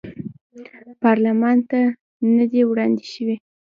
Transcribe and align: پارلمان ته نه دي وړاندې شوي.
پارلمان 1.03 1.57
ته 1.69 1.79
نه 2.35 2.45
دي 2.51 2.61
وړاندې 2.65 3.05
شوي. 3.13 3.35